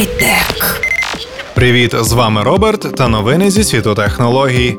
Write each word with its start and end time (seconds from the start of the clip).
Хай-тек. 0.00 0.80
Привіт, 1.54 1.94
з 2.00 2.12
вами 2.12 2.42
Роберт 2.42 2.96
та 2.96 3.08
новини 3.08 3.50
зі 3.50 3.64
світу 3.64 3.94
технологій. 3.94 4.76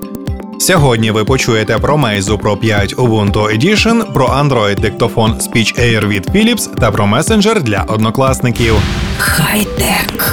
Сьогодні 0.59 1.12
ви 1.12 1.25
почуєте 1.25 1.78
про 1.78 1.96
Meizu 1.96 2.37
Pro 2.37 2.57
5 2.57 2.96
Ubuntu 2.96 3.57
Edition, 3.57 4.13
про 4.13 4.28
Android 4.28 4.79
диктофон 4.79 5.31
Speech 5.31 5.79
Air 5.79 6.07
від 6.07 6.29
Philips 6.29 6.79
та 6.79 6.92
про 6.92 7.07
месенджер 7.07 7.63
для 7.63 7.81
однокласників. 7.87 8.76
Хай-тек. 9.17 10.30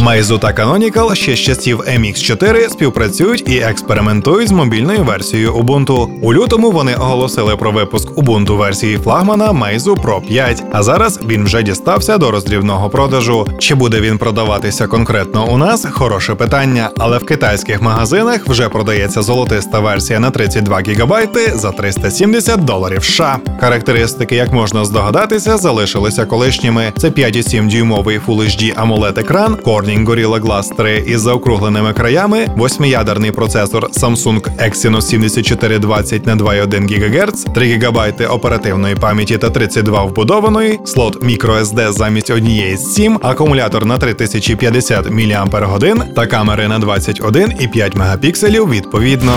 Meizu 0.00 0.38
та 0.38 0.48
Canonical 0.48 1.14
ще 1.14 1.36
з 1.36 1.38
часів 1.38 1.80
MX4 1.80 2.68
співпрацюють 2.68 3.48
і 3.48 3.58
експериментують 3.58 4.48
з 4.48 4.52
мобільною 4.52 5.04
версією 5.04 5.54
Ubuntu. 5.54 6.08
У 6.22 6.34
лютому 6.34 6.70
вони 6.70 6.94
оголосили 6.94 7.56
про 7.56 7.70
випуск 7.70 8.10
Ubuntu 8.10 8.56
версії 8.56 8.98
флагмана 8.98 9.52
Meizu 9.52 10.02
Pro 10.02 10.26
5, 10.26 10.64
а 10.72 10.82
зараз 10.82 11.20
він 11.26 11.44
вже 11.44 11.62
дістався 11.62 12.18
до 12.18 12.30
роздрібного 12.30 12.90
продажу. 12.90 13.46
Чи 13.58 13.74
буде 13.74 14.00
він 14.00 14.18
продаватися 14.18 14.86
конкретно 14.86 15.46
у 15.46 15.58
нас? 15.58 15.86
Хороше 15.90 16.34
питання, 16.34 16.90
але 16.98 17.18
в 17.18 17.26
китайських 17.26 17.82
магазинах 17.82 18.46
вже 18.48 18.68
продається 18.68 19.22
золотиста 19.22 19.80
версія 19.80 20.20
на 20.20 20.30
32 20.30 20.78
ГБ 20.78 21.28
за 21.54 21.72
370 21.72 22.64
доларів. 22.64 23.04
США. 23.04 23.38
Характеристики, 23.60 24.36
як 24.36 24.52
можна 24.52 24.84
здогадатися, 24.84 25.56
залишилися 25.56 26.24
колишніми. 26.24 26.92
Це 26.96 27.08
5,7 27.08 27.70
дюймовий 27.70 28.20
Full 28.26 28.40
HD 28.40 28.74
AMOLED 28.74 29.20
екран 29.20 29.56
Corning 29.90 30.06
Gorilla 30.06 30.40
Glass 30.40 30.76
3 30.76 31.04
із 31.06 31.20
заокругленими 31.20 31.92
краями, 31.92 32.46
восьмиядерний 32.56 33.30
процесор 33.30 33.84
Samsung 33.84 34.40
Exynos 34.68 35.02
7420 35.02 36.26
на 36.26 36.36
2,1 36.36 36.88
ГГц, 36.88 37.44
3 37.54 37.78
ГБ 37.78 38.26
оперативної 38.30 38.94
пам'яті 38.94 39.38
та 39.38 39.50
32 39.50 40.02
вбудованої, 40.04 40.80
слот 40.84 41.24
microSD 41.24 41.92
замість 41.92 42.30
однієї 42.30 42.76
з 42.76 42.94
7, 42.94 43.18
акумулятор 43.22 43.86
на 43.86 43.98
3050 43.98 45.10
мАч 45.10 46.06
та 46.16 46.26
камери 46.26 46.68
на 46.68 46.78
21,5 46.78 47.96
мегапікселів 47.96 48.70
відповідно. 48.70 49.32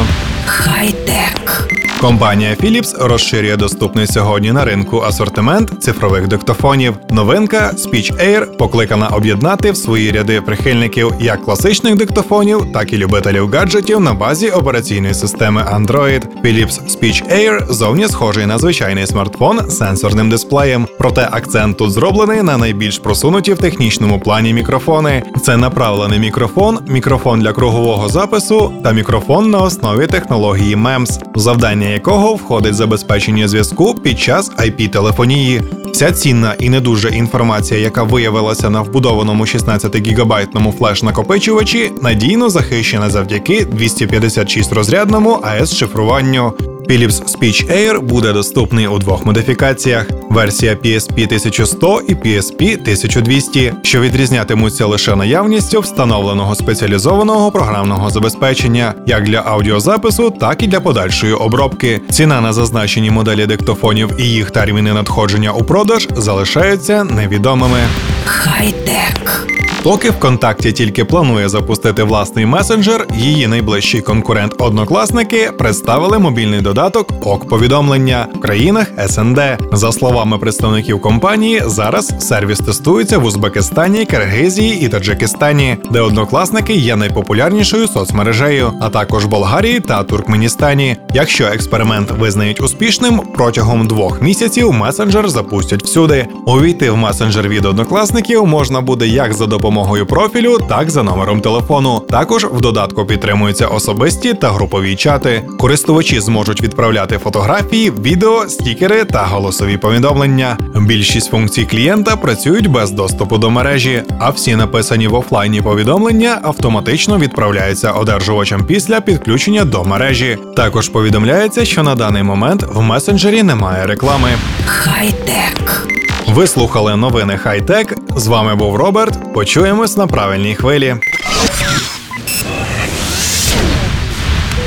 Хай-тек. 0.46 1.83
Компанія 2.04 2.56
Philips 2.64 3.08
розширює 3.08 3.56
доступний 3.56 4.08
сьогодні 4.08 4.52
на 4.52 4.66
ринку 4.66 5.02
асортимент 5.02 5.84
цифрових 5.84 6.28
диктофонів. 6.28 6.96
Новинка 7.10 7.72
Speech 7.78 8.28
Air 8.28 8.58
покликана 8.58 9.08
об'єднати 9.08 9.72
в 9.72 9.78
свої 9.78 10.12
ряди 10.12 10.42
прихильників 10.42 11.14
як 11.20 11.44
класичних 11.44 11.96
диктофонів, 11.96 12.66
так 12.74 12.94
і 12.94 12.98
любителів 12.98 13.52
гаджетів 13.52 14.00
на 14.00 14.14
базі 14.14 14.50
операційної 14.50 15.14
системи 15.14 15.62
Android. 15.62 16.22
Philips 16.44 16.82
Speech 16.88 17.34
Air 17.34 17.72
зовні 17.72 18.08
схожий 18.08 18.46
на 18.46 18.58
звичайний 18.58 19.08
смартфон 19.08 19.60
з 19.68 19.78
сенсорним 19.78 20.30
дисплеєм. 20.30 20.88
Проте 20.98 21.30
акцент 21.32 21.78
тут 21.78 21.92
зроблений 21.92 22.42
на 22.42 22.58
найбільш 22.58 23.00
просунуті 23.00 23.54
в 23.54 23.58
технічному 23.58 24.20
плані 24.20 24.54
мікрофони. 24.54 25.24
Це 25.44 25.58
направлений 25.58 26.20
мікрофон, 26.20 26.80
мікрофон 26.88 27.40
для 27.40 27.54
кругового 27.54 28.10
запису 28.10 28.74
та 28.84 28.92
мікрофон 28.92 29.50
на 29.50 29.60
основі 29.60 30.08
технології 30.08 30.76
MEMS. 30.76 31.20
Завдання 31.36 31.93
якого 31.94 32.36
входить 32.36 32.76
забезпечення 32.76 33.48
зв'язку 33.48 33.96
під 33.96 34.20
час 34.20 34.52
IP-телефонії. 34.52 35.62
Вся 35.92 36.12
цінна 36.12 36.56
і 36.60 36.70
не 36.70 36.80
дуже 36.80 37.10
інформація, 37.10 37.80
яка 37.80 38.04
виявилася 38.04 38.70
на 38.70 38.82
вбудованому 38.82 39.46
16 39.46 40.08
гігабайтному 40.08 40.74
флеш-накопичувачі, 40.80 41.92
надійно 42.02 42.50
захищена 42.50 43.10
завдяки 43.10 43.66
256 43.66 44.74
розрядному 44.74 45.40
АЕС 45.44 45.76
шифруванню. 45.76 46.54
Philips 46.90 47.38
Speech 47.38 47.72
Air 47.72 48.02
буде 48.02 48.34
доступний 48.34 48.88
у 48.88 48.98
двох 48.98 49.26
модифікаціях: 49.26 50.08
версія 50.30 50.74
PSP 50.74 51.14
1100 51.14 52.02
і 52.08 52.16
PSP 52.16 52.74
1200, 52.74 53.74
що 53.84 54.00
відрізнятимуться 54.02 54.86
лише 54.86 55.16
наявністю 55.16 55.80
встановленого 55.80 56.56
спеціалізованого 56.56 57.52
програмного 57.52 58.10
забезпечення 58.10 58.94
як 59.08 59.24
для 59.24 59.40
аудіозапису, 59.40 60.30
так 60.40 60.64
і 60.64 60.68
для 60.68 60.80
подальшої 60.80 61.34
обробки. 61.34 62.02
Ціна 62.10 62.42
на 62.42 62.54
зазначені 62.54 63.12
моделі 63.12 63.46
диктофонів 63.46 64.10
і 64.20 64.24
їх 64.24 64.52
терміни 64.52 64.94
надходження 64.94 65.52
у 65.52 65.64
продаж 65.64 66.08
залишаються 66.12 67.04
невідомими. 67.04 67.80
Хай-тек. 68.26 69.48
Поки 69.84 70.10
ВКонтакті 70.10 70.72
тільки 70.72 71.06
планує 71.06 71.50
запустити 71.50 72.04
власний 72.04 72.46
месенджер, 72.46 73.08
її 73.16 73.48
найближчий 73.48 74.02
конкурент 74.02 74.56
однокласники 74.58 75.52
представили 75.58 76.20
мобільний 76.20 76.62
додаток 76.62 77.28
ок 77.28 77.50
повідомлення 77.50 78.28
в 78.36 78.40
країнах 78.40 78.88
СНД. 79.08 79.40
За 79.74 79.92
словами 79.92 80.38
представників 80.38 81.02
компанії, 81.02 81.62
зараз 81.66 82.14
сервіс 82.20 82.60
тестується 82.60 83.18
в 83.18 83.26
Узбекистані, 83.26 84.06
Киргизії 84.06 84.86
і 84.86 84.90
Таджикистані, 84.90 85.78
де 85.92 86.02
однокласники 86.02 86.74
є 86.74 86.96
найпопулярнішою 86.96 87.88
соцмережею, 87.88 88.72
а 88.82 88.90
також 88.90 89.26
Болгарії 89.26 89.80
та 89.80 90.04
Туркменістані. 90.04 90.98
Якщо 91.14 91.46
експеримент 91.46 92.12
визнають 92.12 92.62
успішним, 92.62 93.22
протягом 93.36 93.88
двох 93.88 94.22
місяців 94.22 94.74
месенджер 94.74 95.30
запустять 95.30 95.84
всюди. 95.84 96.28
Увійти 96.46 96.92
в 96.92 96.98
месенджер 96.98 97.48
від 97.50 97.66
однокласників 97.66 98.48
можна 98.48 98.82
буде 98.82 99.08
як 99.08 99.34
за 99.34 99.46
допомогою 99.46 99.73
допомогою 99.74 100.06
профілю, 100.06 100.58
так 100.70 100.90
за 100.90 101.04
номером 101.04 101.42
телефону. 101.42 102.00
Також 102.10 102.46
в 102.46 102.62
додатку 102.62 103.06
підтримуються 103.06 103.68
особисті 103.68 104.34
та 104.34 104.50
групові 104.50 104.96
чати. 104.96 105.44
Користувачі 105.60 106.20
зможуть 106.20 106.62
відправляти 106.62 107.18
фотографії, 107.18 107.92
відео, 107.92 108.50
стікери 108.50 109.06
та 109.06 109.24
голосові 109.24 109.78
повідомлення. 109.78 110.58
Більшість 110.76 111.32
функцій 111.32 111.66
клієнта 111.66 112.16
працюють 112.16 112.68
без 112.68 112.92
доступу 112.92 113.38
до 113.38 113.50
мережі, 113.50 114.04
а 114.20 114.30
всі 114.30 114.56
написані 114.56 115.08
в 115.08 115.16
офлайні 115.16 115.62
повідомлення 115.62 116.40
автоматично 116.44 117.18
відправляються 117.18 117.92
одержувачам 117.92 118.66
після 118.66 119.02
підключення 119.02 119.66
до 119.66 119.84
мережі. 119.84 120.38
Також 120.56 120.90
повідомляється, 120.90 121.66
що 121.66 121.84
на 121.84 121.96
даний 121.96 122.24
момент 122.24 122.66
в 122.74 122.82
месенджері 122.82 123.44
немає 123.44 123.86
реклами. 123.86 124.30
Хай-тек. 124.66 126.03
Ви 126.34 126.48
слухали 126.48 126.96
новини 126.96 127.38
хай-тек. 127.44 127.98
З 128.16 128.28
вами 128.28 128.56
був 128.56 128.76
Роберт. 128.76 129.34
Почуємось 129.34 129.98
на 129.98 130.08
правильній 130.08 130.56
хвилі. 130.56 130.96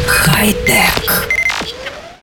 Хай-тек. 0.07 1.29